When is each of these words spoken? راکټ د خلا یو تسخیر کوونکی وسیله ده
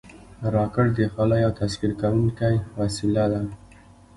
راکټ 0.55 0.87
د 0.97 0.99
خلا 1.13 1.37
یو 1.45 1.51
تسخیر 1.59 1.91
کوونکی 2.01 2.55
وسیله 2.79 3.25
ده 3.31 3.41